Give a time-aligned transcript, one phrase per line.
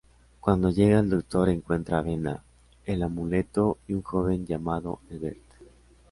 [0.39, 2.43] Cuando llega el Doctor encuentra a Vena,
[2.87, 5.43] el amuleto y un joven llamado Herbert.